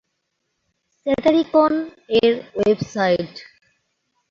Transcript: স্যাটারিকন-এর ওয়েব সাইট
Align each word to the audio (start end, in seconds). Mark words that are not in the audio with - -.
স্যাটারিকন-এর 0.95 2.33
ওয়েব 2.55 2.79
সাইট 2.93 3.33